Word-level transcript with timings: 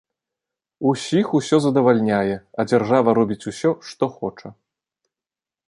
Усіх 0.91 1.25
усё 1.39 1.59
задавальняе, 1.65 2.35
а 2.59 2.67
дзяржава 2.71 3.09
робіць 3.19 3.39
усё, 3.53 3.71
што 3.91 4.11
хоча! 4.17 4.49